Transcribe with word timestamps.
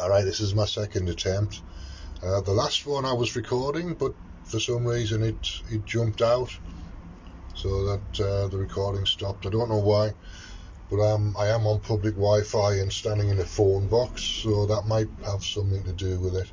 Alright, 0.00 0.24
this 0.24 0.40
is 0.40 0.54
my 0.54 0.64
second 0.64 1.10
attempt. 1.10 1.60
Uh, 2.22 2.40
the 2.40 2.52
last 2.52 2.86
one 2.86 3.04
I 3.04 3.12
was 3.12 3.36
recording, 3.36 3.92
but 3.92 4.14
for 4.44 4.58
some 4.58 4.86
reason 4.86 5.22
it, 5.22 5.60
it 5.70 5.84
jumped 5.84 6.22
out 6.22 6.56
so 7.54 7.84
that 7.84 8.20
uh, 8.20 8.48
the 8.48 8.56
recording 8.56 9.04
stopped. 9.04 9.44
I 9.44 9.50
don't 9.50 9.68
know 9.68 9.76
why, 9.76 10.14
but 10.88 11.02
um, 11.02 11.36
I 11.38 11.48
am 11.48 11.66
on 11.66 11.80
public 11.80 12.14
Wi-Fi 12.14 12.76
and 12.76 12.90
standing 12.90 13.28
in 13.28 13.40
a 13.40 13.44
phone 13.44 13.88
box, 13.88 14.22
so 14.22 14.64
that 14.64 14.86
might 14.86 15.08
have 15.26 15.44
something 15.44 15.84
to 15.84 15.92
do 15.92 16.18
with 16.18 16.34
it. 16.34 16.50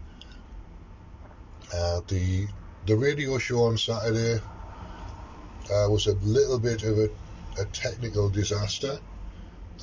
Uh, 1.74 2.02
the 2.10 2.48
the 2.86 2.98
radio 2.98 3.38
show 3.38 3.64
on 3.64 3.78
Saturday 3.78 4.42
uh, 5.72 5.88
was 5.90 6.08
a 6.08 6.16
little 6.16 6.60
bit 6.60 6.84
of 6.84 6.98
a, 7.00 7.10
a 7.62 7.66
technical 7.72 8.30
disaster. 8.30 9.00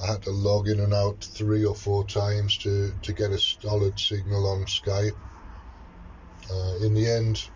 I 0.02 0.06
had 0.06 0.22
to 0.22 0.30
log 0.30 0.68
in 0.68 0.80
and 0.80 0.92
out 0.92 1.22
three 1.22 1.64
or 1.64 1.74
four 1.74 2.04
times 2.04 2.58
to, 2.58 2.92
to 3.02 3.12
get 3.12 3.30
a 3.30 3.38
solid 3.38 3.98
signal 3.98 4.46
on 4.46 4.64
Skype. 4.64 5.16
Uh, 6.50 6.84
in 6.84 6.94
the 6.94 7.06
end, 7.06 7.48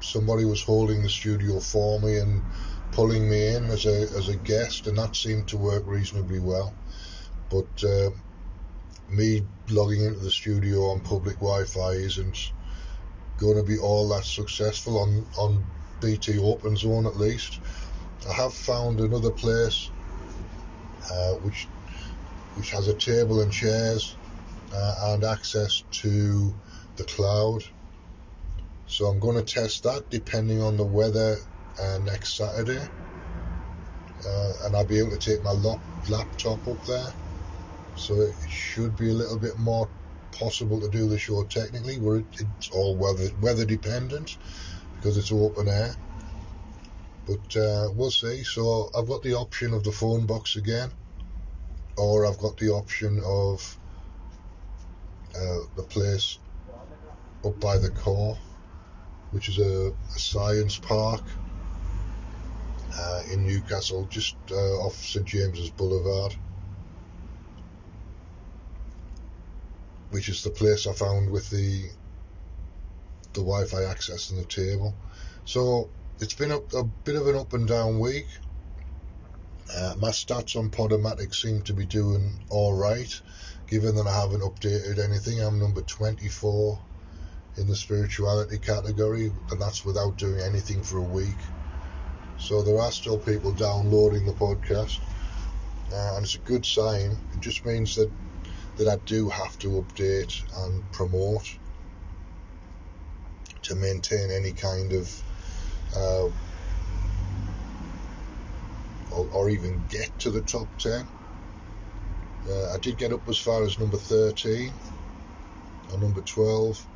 somebody 0.00 0.44
was 0.44 0.62
holding 0.62 1.02
the 1.02 1.08
studio 1.08 1.60
for 1.60 1.98
me 2.00 2.18
and 2.18 2.42
pulling 2.92 3.28
me 3.28 3.54
in 3.54 3.64
as 3.64 3.86
a 3.86 4.02
as 4.16 4.28
a 4.28 4.36
guest, 4.36 4.86
and 4.86 4.98
that 4.98 5.16
seemed 5.16 5.48
to 5.48 5.56
work 5.56 5.82
reasonably 5.86 6.40
well. 6.40 6.74
But 7.50 7.84
uh, 7.84 8.10
me 9.08 9.42
logging 9.70 10.04
into 10.04 10.20
the 10.20 10.30
studio 10.30 10.90
on 10.90 11.00
public 11.00 11.36
Wi-Fi 11.36 11.92
isn't 11.92 12.52
going 13.38 13.56
to 13.56 13.62
be 13.62 13.78
all 13.78 14.08
that 14.10 14.24
successful 14.24 14.98
on 14.98 15.26
on 15.36 15.64
BT 16.00 16.38
Open 16.38 16.76
Zone 16.76 17.06
at 17.06 17.16
least. 17.16 17.60
I 18.28 18.32
have 18.34 18.52
found 18.52 19.00
another 19.00 19.30
place 19.30 19.90
which 21.40 21.68
which 22.54 22.70
has 22.70 22.88
a 22.88 22.94
table 22.94 23.40
and 23.40 23.52
chairs 23.52 24.16
uh, 24.72 24.94
and 25.12 25.24
access 25.24 25.84
to 25.90 26.54
the 26.96 27.04
cloud. 27.04 27.62
So 28.86 29.06
I'm 29.06 29.20
going 29.20 29.36
to 29.36 29.54
test 29.54 29.84
that 29.84 30.10
depending 30.10 30.60
on 30.62 30.76
the 30.76 30.84
weather 30.84 31.36
uh, 31.80 31.98
next 32.02 32.36
Saturday, 32.36 32.88
uh, 34.26 34.52
and 34.64 34.74
I'll 34.74 34.86
be 34.86 34.98
able 34.98 35.10
to 35.10 35.18
take 35.18 35.42
my 35.44 35.52
lap- 35.52 35.84
laptop 36.08 36.66
up 36.66 36.82
there. 36.84 37.14
So 37.94 38.20
it 38.20 38.34
should 38.48 38.96
be 38.96 39.10
a 39.10 39.14
little 39.14 39.38
bit 39.38 39.58
more 39.58 39.90
possible 40.32 40.80
to 40.80 40.88
do 40.88 41.08
the 41.08 41.18
show 41.18 41.44
technically, 41.44 41.98
where 41.98 42.22
it's 42.32 42.70
all 42.70 42.96
weather 42.96 43.28
weather 43.40 43.64
dependent 43.64 44.36
because 44.96 45.16
it's 45.16 45.32
open 45.32 45.68
air. 45.68 45.94
But 47.28 47.56
uh, 47.56 47.90
we'll 47.94 48.10
see. 48.10 48.42
So 48.42 48.90
I've 48.96 49.06
got 49.06 49.22
the 49.22 49.34
option 49.34 49.74
of 49.74 49.84
the 49.84 49.92
phone 49.92 50.24
box 50.24 50.56
again, 50.56 50.90
or 51.98 52.24
I've 52.24 52.38
got 52.38 52.56
the 52.56 52.70
option 52.70 53.20
of 53.22 53.78
uh, 55.36 55.58
the 55.76 55.82
place 55.82 56.38
up 57.44 57.60
by 57.60 57.76
the 57.76 57.90
core, 57.90 58.38
which 59.32 59.50
is 59.50 59.58
a, 59.58 59.92
a 60.16 60.18
science 60.18 60.78
park 60.78 61.22
uh, 62.98 63.22
in 63.30 63.46
Newcastle, 63.46 64.06
just 64.10 64.36
uh, 64.50 64.86
off 64.86 64.94
St 64.94 65.26
James's 65.26 65.68
Boulevard. 65.68 66.34
Which 70.10 70.30
is 70.30 70.42
the 70.42 70.50
place 70.50 70.86
I 70.86 70.94
found 70.94 71.30
with 71.30 71.50
the 71.50 71.90
the 73.34 73.40
Wi-Fi 73.40 73.84
access 73.84 74.30
and 74.30 74.40
the 74.40 74.46
table. 74.46 74.94
So 75.44 75.90
it's 76.20 76.34
been 76.34 76.50
a, 76.50 76.58
a 76.76 76.84
bit 77.04 77.16
of 77.16 77.26
an 77.28 77.36
up 77.36 77.52
and 77.52 77.66
down 77.68 78.00
week. 78.00 78.26
Uh, 79.74 79.94
my 79.98 80.08
stats 80.08 80.56
on 80.56 80.70
Podomatic 80.70 81.34
seem 81.34 81.62
to 81.62 81.72
be 81.72 81.84
doing 81.84 82.42
all 82.48 82.74
right, 82.74 83.20
given 83.66 83.94
that 83.96 84.06
I 84.06 84.20
haven't 84.20 84.40
updated 84.40 84.98
anything. 84.98 85.40
I'm 85.40 85.58
number 85.58 85.82
24 85.82 86.80
in 87.58 87.66
the 87.66 87.76
spirituality 87.76 88.58
category, 88.58 89.30
and 89.50 89.60
that's 89.60 89.84
without 89.84 90.16
doing 90.16 90.40
anything 90.40 90.82
for 90.82 90.98
a 90.98 91.02
week. 91.02 91.38
So 92.38 92.62
there 92.62 92.78
are 92.78 92.92
still 92.92 93.18
people 93.18 93.52
downloading 93.52 94.24
the 94.24 94.32
podcast, 94.32 94.98
uh, 95.92 96.14
and 96.16 96.24
it's 96.24 96.36
a 96.36 96.40
good 96.40 96.64
sign. 96.64 97.16
It 97.34 97.40
just 97.40 97.64
means 97.64 97.94
that 97.96 98.10
that 98.76 98.88
I 98.88 98.96
do 99.04 99.28
have 99.28 99.58
to 99.58 99.68
update 99.82 100.40
and 100.64 100.90
promote 100.92 101.58
to 103.62 103.74
maintain 103.74 104.30
any 104.30 104.52
kind 104.52 104.92
of 104.92 105.22
uh, 105.96 106.28
or, 109.10 109.28
or, 109.32 109.50
even 109.50 109.82
get 109.88 110.16
to 110.20 110.30
the 110.30 110.42
top 110.42 110.68
10. 110.78 111.06
Uh, 112.48 112.72
I 112.74 112.78
did 112.78 112.98
get 112.98 113.12
up 113.12 113.28
as 113.28 113.38
far 113.38 113.62
as 113.64 113.78
number 113.78 113.96
13 113.96 114.72
or 115.92 115.98
number 115.98 116.20
12, 116.20 116.86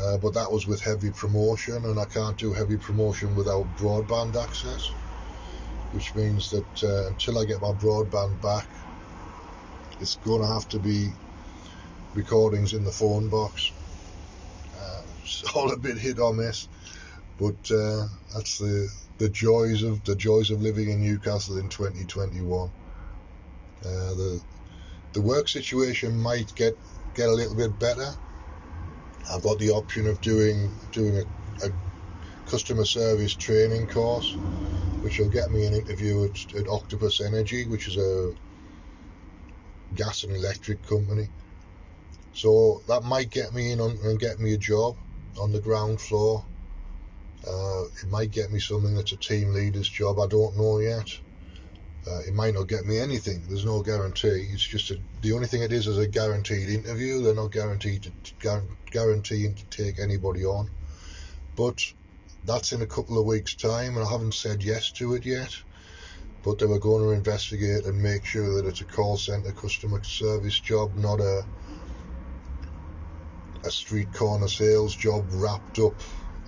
uh, 0.00 0.18
but 0.18 0.34
that 0.34 0.50
was 0.50 0.66
with 0.66 0.80
heavy 0.80 1.10
promotion, 1.10 1.84
and 1.84 1.98
I 1.98 2.04
can't 2.04 2.36
do 2.36 2.52
heavy 2.52 2.76
promotion 2.76 3.34
without 3.34 3.66
broadband 3.76 4.36
access, 4.36 4.88
which 5.92 6.14
means 6.14 6.50
that 6.50 6.84
uh, 6.84 7.08
until 7.08 7.38
I 7.38 7.44
get 7.44 7.60
my 7.60 7.72
broadband 7.72 8.40
back, 8.42 8.68
it's 10.00 10.16
going 10.16 10.42
to 10.42 10.48
have 10.48 10.68
to 10.70 10.78
be 10.78 11.10
recordings 12.14 12.74
in 12.74 12.84
the 12.84 12.90
phone 12.90 13.28
box. 13.28 13.72
Uh, 14.78 15.02
it's 15.22 15.44
all 15.54 15.72
a 15.72 15.76
bit 15.76 15.98
hit 15.98 16.18
or 16.18 16.32
miss, 16.32 16.68
but 17.38 17.70
uh, 17.70 18.06
that's 18.32 18.58
the 18.58 18.88
the 19.18 19.28
joys 19.28 19.82
of 19.82 20.04
the 20.04 20.16
joys 20.16 20.50
of 20.50 20.62
living 20.62 20.90
in 20.90 21.00
Newcastle 21.00 21.58
in 21.58 21.68
2021. 21.68 22.68
Uh, 22.68 23.90
the 24.14 24.40
the 25.12 25.20
work 25.20 25.48
situation 25.48 26.18
might 26.18 26.54
get 26.54 26.76
get 27.14 27.28
a 27.28 27.32
little 27.32 27.56
bit 27.56 27.78
better. 27.78 28.14
I've 29.32 29.42
got 29.42 29.58
the 29.58 29.70
option 29.70 30.06
of 30.06 30.20
doing 30.20 30.70
doing 30.92 31.16
a, 31.18 31.66
a 31.66 31.70
customer 32.46 32.84
service 32.84 33.34
training 33.34 33.88
course, 33.88 34.36
which 35.00 35.18
will 35.18 35.30
get 35.30 35.50
me 35.50 35.66
an 35.66 35.74
interview 35.74 36.24
at, 36.24 36.54
at 36.54 36.68
Octopus 36.68 37.20
Energy, 37.20 37.66
which 37.66 37.88
is 37.88 37.96
a 37.96 38.34
gas 39.94 40.24
and 40.24 40.34
electric 40.34 40.86
company. 40.86 41.28
So 42.32 42.82
that 42.88 43.04
might 43.04 43.30
get 43.30 43.54
me 43.54 43.70
in 43.72 43.80
on, 43.80 43.96
and 44.02 44.18
get 44.18 44.40
me 44.40 44.54
a 44.54 44.58
job 44.58 44.96
on 45.40 45.52
the 45.52 45.60
ground 45.60 46.00
floor. 46.00 46.44
Uh, 47.46 47.84
it 48.02 48.08
might 48.08 48.30
get 48.30 48.50
me 48.50 48.58
something 48.58 48.94
that's 48.94 49.12
a 49.12 49.16
team 49.16 49.52
leader's 49.52 49.88
job. 49.88 50.18
I 50.18 50.26
don't 50.26 50.56
know 50.56 50.78
yet. 50.78 51.18
Uh, 52.06 52.20
it 52.26 52.34
might 52.34 52.54
not 52.54 52.68
get 52.68 52.84
me 52.84 52.98
anything. 52.98 53.42
There's 53.48 53.64
no 53.64 53.82
guarantee. 53.82 54.48
It's 54.52 54.66
just 54.66 54.90
a, 54.90 54.98
the 55.22 55.32
only 55.32 55.46
thing 55.46 55.62
it 55.62 55.72
is 55.72 55.86
is 55.86 55.98
a 55.98 56.06
guaranteed 56.06 56.68
interview. 56.68 57.22
They're 57.22 57.34
not 57.34 57.52
guaranteed 57.52 58.12
to 58.24 58.62
guaranteeing 58.90 59.54
to 59.54 59.64
take 59.66 59.98
anybody 59.98 60.44
on. 60.44 60.70
But 61.56 61.80
that's 62.44 62.72
in 62.72 62.82
a 62.82 62.86
couple 62.86 63.18
of 63.18 63.24
weeks' 63.24 63.54
time, 63.54 63.96
and 63.96 64.06
I 64.06 64.10
haven't 64.10 64.34
said 64.34 64.62
yes 64.62 64.90
to 64.92 65.14
it 65.14 65.24
yet. 65.24 65.56
But 66.42 66.58
they 66.58 66.66
were 66.66 66.78
going 66.78 67.02
to 67.04 67.10
investigate 67.10 67.86
and 67.86 68.02
make 68.02 68.26
sure 68.26 68.54
that 68.56 68.68
it's 68.68 68.82
a 68.82 68.84
call 68.84 69.16
centre 69.16 69.52
customer 69.52 70.02
service 70.04 70.60
job, 70.60 70.94
not 70.96 71.20
a 71.20 71.44
a 73.64 73.70
street 73.70 74.12
corner 74.12 74.48
sales 74.48 74.94
job 74.94 75.24
wrapped 75.30 75.78
up 75.78 75.94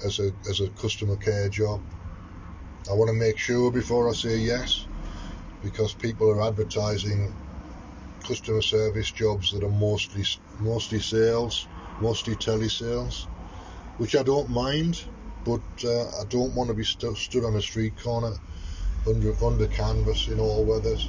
as 0.04 0.18
a 0.18 0.32
as 0.48 0.60
a 0.60 0.68
customer 0.70 1.16
care 1.16 1.48
job. 1.48 1.80
I 2.90 2.94
want 2.94 3.08
to 3.08 3.14
make 3.14 3.38
sure 3.38 3.70
before 3.70 4.08
I 4.08 4.12
say 4.12 4.36
yes, 4.38 4.86
because 5.62 5.94
people 5.94 6.30
are 6.30 6.42
advertising 6.42 7.34
customer 8.26 8.62
service 8.62 9.10
jobs 9.10 9.52
that 9.52 9.64
are 9.64 9.68
mostly 9.70 10.24
mostly 10.60 11.00
sales, 11.00 11.66
mostly 12.00 12.36
telesales, 12.36 13.26
which 13.98 14.16
I 14.16 14.22
don't 14.22 14.50
mind, 14.50 15.04
but 15.44 15.60
uh, 15.84 16.08
I 16.20 16.24
don't 16.28 16.54
want 16.54 16.68
to 16.68 16.74
be 16.74 16.84
st- 16.84 17.16
stood 17.16 17.44
on 17.44 17.56
a 17.56 17.62
street 17.62 17.94
corner 18.02 18.32
under 19.06 19.32
under 19.44 19.66
canvas 19.66 20.28
in 20.28 20.40
all 20.40 20.64
weathers. 20.64 21.08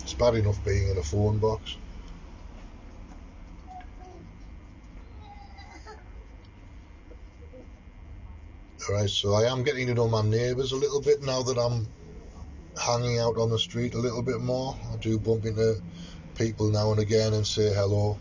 It's 0.00 0.14
bad 0.14 0.34
enough 0.36 0.64
being 0.64 0.88
in 0.88 0.98
a 0.98 1.02
phone 1.02 1.38
box. 1.38 1.76
Alright, 8.88 9.10
so 9.10 9.34
I 9.34 9.50
am 9.50 9.64
getting 9.64 9.88
to 9.88 9.94
know 9.94 10.06
my 10.06 10.22
neighbours 10.22 10.70
a 10.70 10.76
little 10.76 11.00
bit 11.00 11.20
now 11.20 11.42
that 11.42 11.58
I'm 11.58 11.88
hanging 12.80 13.18
out 13.18 13.36
on 13.36 13.50
the 13.50 13.58
street 13.58 13.94
a 13.94 13.98
little 13.98 14.22
bit 14.22 14.40
more. 14.40 14.76
I 14.92 14.96
do 14.98 15.18
bump 15.18 15.44
into 15.44 15.80
people 16.36 16.70
now 16.70 16.92
and 16.92 17.00
again 17.00 17.32
and 17.32 17.44
say 17.44 17.74
hello. 17.74 18.16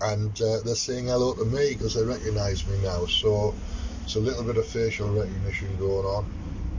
And 0.00 0.40
uh, 0.42 0.60
they're 0.64 0.74
saying 0.74 1.06
hello 1.06 1.34
to 1.34 1.44
me 1.44 1.74
because 1.74 1.94
they 1.94 2.02
recognise 2.02 2.66
me 2.66 2.76
now. 2.82 3.06
So 3.06 3.54
it's 4.02 4.16
a 4.16 4.20
little 4.20 4.42
bit 4.42 4.56
of 4.56 4.66
facial 4.66 5.08
recognition 5.08 5.76
going 5.78 6.04
on. 6.04 6.26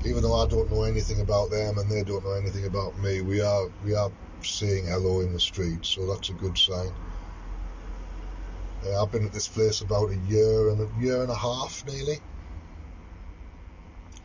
Even 0.05 0.21
though 0.21 0.35
I 0.35 0.47
don't 0.47 0.69
know 0.69 0.83
anything 0.83 1.21
about 1.21 1.49
them 1.49 1.77
and 1.77 1.89
they 1.89 2.03
don't 2.03 2.25
know 2.25 2.33
anything 2.33 2.65
about 2.65 2.99
me, 2.99 3.21
we 3.21 3.39
are 3.39 3.69
we 3.85 3.95
are 3.95 4.11
saying 4.43 4.87
hello 4.87 5.21
in 5.21 5.31
the 5.31 5.39
street, 5.39 5.85
so 5.85 6.05
that's 6.07 6.29
a 6.29 6.33
good 6.33 6.57
sign. 6.57 6.91
Uh, 8.85 9.03
I've 9.03 9.11
been 9.11 9.25
at 9.25 9.33
this 9.33 9.49
place 9.49 9.81
about 9.81 10.11
a 10.11 10.17
year 10.17 10.69
and 10.69 10.81
a 10.81 10.89
year 11.01 11.23
and 11.23 11.31
a 11.31 11.35
half 11.35 11.83
nearly. 11.87 12.19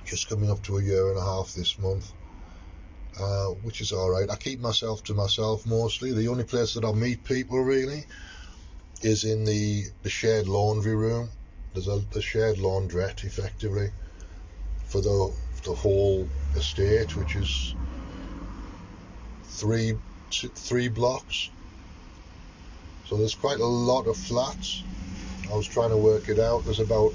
Just 0.04 0.28
coming 0.28 0.50
up 0.50 0.62
to 0.64 0.78
a 0.78 0.82
year 0.84 1.10
and 1.10 1.18
a 1.18 1.22
half 1.24 1.52
this 1.54 1.78
month. 1.78 2.06
uh, 3.20 3.46
which 3.62 3.80
is 3.80 3.92
all 3.92 4.10
right. 4.10 4.30
I 4.30 4.36
keep 4.36 4.60
myself 4.60 5.02
to 5.04 5.14
myself 5.14 5.66
mostly. 5.66 6.12
The 6.12 6.28
only 6.28 6.44
place 6.44 6.74
that 6.74 6.84
I 6.84 6.92
meet 6.92 7.24
people 7.24 7.60
really 7.62 8.06
is 9.02 9.24
in 9.24 9.44
the, 9.44 9.84
the 10.02 10.10
shared 10.10 10.48
laundry 10.48 10.96
room. 10.96 11.30
There's 11.74 11.88
a 11.88 12.00
the 12.12 12.22
shared 12.22 12.58
laundrette 12.58 13.24
effectively 13.24 13.90
for 14.86 15.00
the 15.02 15.34
the 15.64 15.74
whole 15.74 16.30
estate, 16.56 17.16
which 17.16 17.36
is 17.36 17.76
three 19.44 19.94
three 20.56 20.88
blocks. 20.88 21.50
So 23.10 23.16
there's 23.16 23.34
quite 23.34 23.58
a 23.58 23.66
lot 23.66 24.06
of 24.06 24.16
flats. 24.16 24.84
I 25.50 25.56
was 25.56 25.66
trying 25.66 25.90
to 25.90 25.96
work 25.96 26.28
it 26.28 26.38
out. 26.38 26.64
There's 26.64 26.78
about 26.78 27.12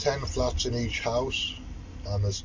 ten 0.00 0.20
flats 0.22 0.66
in 0.66 0.74
each 0.74 0.98
house, 0.98 1.54
and 2.08 2.24
there's 2.24 2.42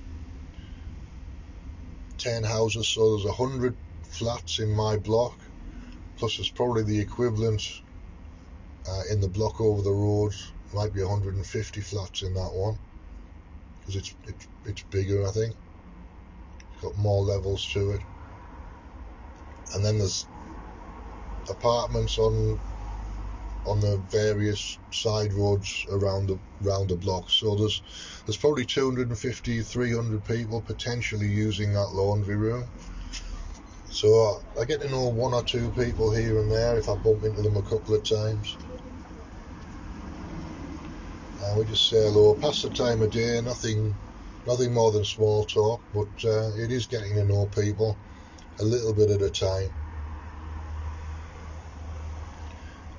ten 2.19 2.43
houses, 2.43 2.87
so 2.87 3.15
there's 3.15 3.25
a 3.25 3.31
hundred 3.31 3.75
flats 4.03 4.59
in 4.59 4.69
my 4.69 4.95
block. 4.97 5.39
Plus, 6.17 6.37
there's 6.37 6.51
probably 6.51 6.83
the 6.83 6.99
equivalent 6.99 7.81
uh, 8.87 9.01
in 9.09 9.21
the 9.21 9.27
block 9.27 9.59
over 9.59 9.81
the 9.81 9.91
road. 9.91 10.35
Might 10.71 10.93
be 10.93 11.01
150 11.01 11.81
flats 11.81 12.21
in 12.21 12.35
that 12.35 12.53
one 12.53 12.77
because 13.79 13.95
it's 13.95 14.13
it's 14.27 14.47
it's 14.65 14.83
bigger, 14.83 15.25
I 15.25 15.31
think. 15.31 15.55
It's 16.73 16.83
got 16.83 16.95
more 16.95 17.23
levels 17.23 17.65
to 17.73 17.89
it, 17.93 18.01
and 19.73 19.83
then 19.83 19.97
there's 19.97 20.27
apartments 21.49 22.17
on 22.17 22.59
on 23.65 23.79
the 23.79 23.97
various 24.09 24.79
side 24.91 25.33
roads 25.33 25.85
around 25.91 26.27
the 26.27 26.39
around 26.65 26.89
the 26.89 26.95
block. 26.95 27.29
So 27.29 27.55
there's 27.55 27.81
there's 28.25 28.37
probably 28.37 28.65
250, 28.65 29.61
300 29.61 30.25
people 30.25 30.61
potentially 30.61 31.27
using 31.27 31.73
that 31.73 31.89
laundry 31.93 32.35
room. 32.35 32.65
So 33.91 34.41
I 34.59 34.65
get 34.65 34.81
to 34.81 34.89
know 34.89 35.07
one 35.09 35.33
or 35.33 35.43
two 35.43 35.69
people 35.71 36.11
here 36.11 36.39
and 36.39 36.51
there 36.51 36.77
if 36.77 36.87
I 36.89 36.95
bump 36.95 37.23
into 37.23 37.41
them 37.41 37.57
a 37.57 37.61
couple 37.61 37.95
of 37.95 38.03
times. 38.03 38.55
And 41.43 41.57
we 41.57 41.65
just 41.65 41.89
say 41.89 42.03
hello, 42.03 42.35
pass 42.35 42.61
the 42.61 42.69
time 42.69 43.01
of 43.01 43.11
day, 43.11 43.41
nothing 43.41 43.95
nothing 44.47 44.73
more 44.73 44.91
than 44.91 45.05
small 45.05 45.43
talk, 45.45 45.81
but 45.93 46.25
uh, 46.25 46.51
it 46.57 46.71
is 46.71 46.85
getting 46.85 47.15
to 47.15 47.25
know 47.25 47.45
people 47.47 47.97
a 48.59 48.63
little 48.63 48.93
bit 48.93 49.09
at 49.09 49.21
a 49.21 49.29
time. 49.29 49.69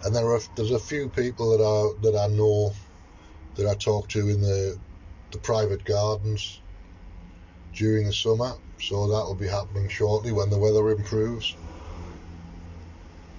And 0.05 0.14
there 0.14 0.32
are 0.32 0.41
there's 0.56 0.70
a 0.70 0.79
few 0.79 1.08
people 1.08 1.50
that 1.50 1.62
I 1.62 2.02
that 2.02 2.19
I 2.19 2.26
know 2.29 2.73
that 3.56 3.67
I 3.67 3.75
talk 3.75 4.08
to 4.11 4.29
in 4.29 4.41
the 4.41 4.79
the 5.32 5.38
private 5.38 5.85
gardens 5.85 6.61
during 7.75 8.06
the 8.06 8.12
summer, 8.12 8.52
so 8.81 9.08
that'll 9.08 9.35
be 9.35 9.47
happening 9.47 9.88
shortly 9.88 10.32
when 10.32 10.50
the 10.50 10.58
weather 10.58 10.91
improves. 10.91 11.56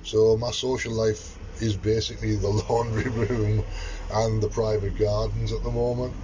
So 0.04 0.38
my 0.38 0.52
social 0.52 0.94
life 0.94 1.38
is 1.60 1.76
basically 1.76 2.36
the 2.36 2.48
laundry 2.70 3.10
room 3.10 3.66
and 4.12 4.42
the 4.42 4.50
private 4.50 4.98
gardens 4.98 5.52
at 5.52 5.64
the 5.64 5.72
moment. 5.72 6.16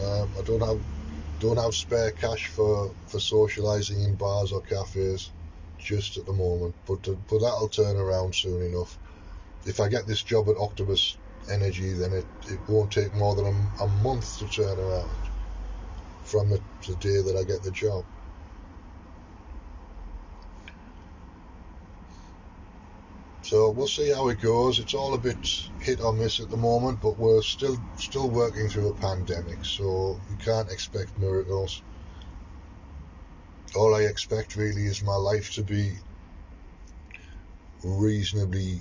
Um, 0.00 0.30
I 0.38 0.42
don't 0.42 0.60
have 0.60 0.80
don't 1.40 1.56
have 1.56 1.74
spare 1.74 2.12
cash 2.12 2.46
for 2.46 2.94
for 3.06 3.18
socialising 3.18 4.04
in 4.04 4.14
bars 4.14 4.52
or 4.52 4.60
cafes 4.62 5.30
just 5.78 6.16
at 6.16 6.26
the 6.26 6.32
moment, 6.32 6.74
but 6.86 7.08
uh, 7.08 7.16
but 7.28 7.40
that'll 7.40 7.68
turn 7.68 7.96
around 7.96 8.34
soon 8.34 8.62
enough 8.62 8.98
if 9.68 9.80
I 9.80 9.88
get 9.88 10.06
this 10.06 10.22
job 10.22 10.48
at 10.48 10.56
Octopus 10.56 11.18
Energy, 11.50 11.92
then 11.92 12.12
it, 12.12 12.26
it 12.48 12.58
won't 12.68 12.90
take 12.90 13.14
more 13.14 13.34
than 13.34 13.46
a, 13.46 13.84
a 13.84 13.88
month 14.02 14.38
to 14.38 14.48
turn 14.48 14.78
around 14.78 15.10
from 16.22 16.48
the, 16.48 16.60
the 16.86 16.96
day 16.96 17.20
that 17.20 17.36
I 17.38 17.44
get 17.44 17.62
the 17.62 17.70
job. 17.70 18.04
So 23.42 23.70
we'll 23.70 23.88
see 23.88 24.10
how 24.10 24.28
it 24.28 24.40
goes. 24.40 24.78
It's 24.78 24.94
all 24.94 25.14
a 25.14 25.18
bit 25.18 25.36
hit 25.80 26.00
or 26.00 26.12
miss 26.12 26.40
at 26.40 26.50
the 26.50 26.56
moment, 26.56 27.00
but 27.00 27.18
we're 27.18 27.42
still 27.42 27.78
still 27.96 28.28
working 28.28 28.68
through 28.68 28.88
a 28.88 28.94
pandemic, 28.94 29.64
so 29.64 30.20
you 30.30 30.36
can't 30.36 30.70
expect 30.70 31.18
miracles. 31.18 31.82
All 33.74 33.94
I 33.94 34.02
expect 34.02 34.56
really 34.56 34.86
is 34.86 35.02
my 35.02 35.14
life 35.14 35.52
to 35.54 35.62
be 35.62 35.92
reasonably 37.82 38.80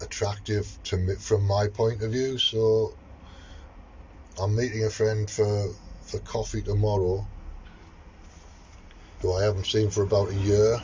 attractive 0.00 0.78
to 0.84 0.96
me 0.96 1.14
from 1.14 1.46
my 1.46 1.68
point 1.68 2.02
of 2.02 2.12
view. 2.12 2.38
So 2.38 2.94
I'm 4.40 4.56
meeting 4.56 4.84
a 4.84 4.90
friend 4.90 5.30
for 5.30 5.68
for 6.02 6.18
coffee 6.20 6.62
tomorrow, 6.62 7.24
who 9.20 9.32
I 9.32 9.44
haven't 9.44 9.66
seen 9.66 9.90
for 9.90 10.02
about 10.02 10.30
a 10.30 10.34
year. 10.34 10.78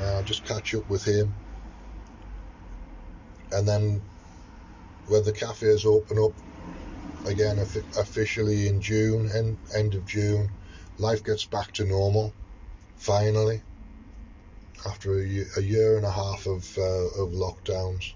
I'll 0.00 0.22
just 0.22 0.44
catch 0.44 0.74
up 0.74 0.88
with 0.88 1.04
him, 1.04 1.32
and 3.52 3.66
then 3.66 4.02
when 5.06 5.24
the 5.24 5.32
cafes 5.32 5.86
open 5.86 6.18
up 6.18 6.32
again 7.26 7.58
officially 7.58 8.68
in 8.68 8.80
June, 8.80 9.30
end 9.34 9.56
end 9.74 9.94
of 9.94 10.06
June, 10.06 10.50
life 10.98 11.24
gets 11.24 11.44
back 11.44 11.72
to 11.72 11.84
normal. 11.84 12.32
Finally 12.96 13.62
after 14.86 15.18
a 15.18 15.26
year, 15.26 15.46
a 15.56 15.62
year 15.62 15.96
and 15.96 16.06
a 16.06 16.10
half 16.10 16.46
of 16.46 16.78
uh, 16.78 17.22
of 17.22 17.32
lockdowns, 17.32 18.12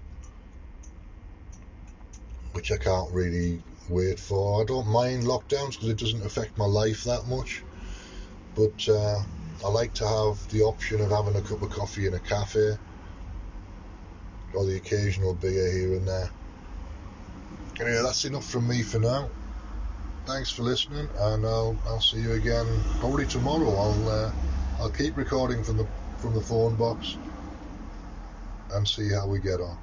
which 2.53 2.71
I 2.73 2.77
can't 2.77 3.11
really 3.13 3.63
wait 3.89 4.19
for. 4.19 4.63
I 4.63 4.65
don't 4.65 4.87
mind 4.87 5.25
lockdowns 5.25 5.73
because 5.73 5.89
it 5.89 5.99
doesn't 5.99 6.25
affect 6.25 6.59
my 6.59 6.67
life 6.67 7.05
that 7.05 7.27
much, 7.27 7.63
but 8.55 8.89
uh, 8.89 9.21
I 9.65 9.69
like 9.69 9.95
to 9.95 10.07
have 10.07 10.51
the 10.51 10.63
option 10.63 11.01
of 11.01 11.11
having 11.11 11.37
a 11.37 11.43
cup 11.43 11.63
of 11.63 11.71
coffee 11.71 12.07
in 12.07 12.15
a 12.15 12.21
cafe 12.21 12.77
or 14.55 14.65
the 14.65 14.77
occasional 14.77 15.35
beer 15.35 15.71
here 15.73 15.95
and 15.95 16.07
there. 16.07 16.31
Anyway, 17.81 18.03
that's 18.03 18.25
enough 18.25 18.49
from 18.49 18.67
me 18.67 18.83
for 18.83 18.99
now. 18.99 19.29
Thanks 20.27 20.51
for 20.51 20.63
listening, 20.63 21.09
and 21.19 21.47
I'll 21.47 21.77
I'll 21.87 22.01
see 22.01 22.19
you 22.19 22.33
again 22.33 22.67
probably 23.01 23.25
tomorrow. 23.25 23.71
I'll 23.71 24.09
uh, 24.09 24.33
I'll 24.81 24.91
keep 24.91 25.17
recording 25.17 25.65
from 25.65 25.79
the 25.79 25.87
from 26.19 26.35
the 26.35 26.43
phone 26.43 26.77
box 26.77 27.19
and 28.71 28.89
see 28.89 29.11
how 29.13 29.29
we 29.29 29.41
get 29.41 29.61
on. 29.61 29.79